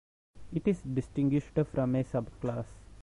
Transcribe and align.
It 0.51 0.67
is 0.67 0.81
distinguished 0.81 1.49
from 1.49 1.93
a 1.93 2.03
subclass. 2.03 2.65